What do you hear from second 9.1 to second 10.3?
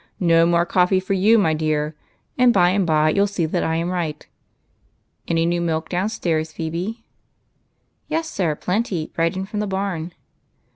right in from the barn."